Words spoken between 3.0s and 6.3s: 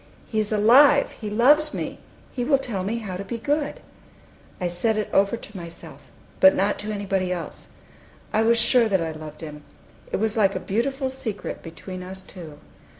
to be good!" I said it over to myself,